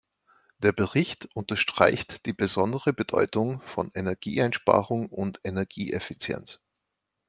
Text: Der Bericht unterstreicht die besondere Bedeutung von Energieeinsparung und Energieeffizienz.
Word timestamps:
Der 0.63 0.71
Bericht 0.71 1.29
unterstreicht 1.35 2.25
die 2.25 2.33
besondere 2.33 2.91
Bedeutung 2.91 3.61
von 3.61 3.91
Energieeinsparung 3.93 5.05
und 5.11 5.39
Energieeffizienz. 5.43 6.59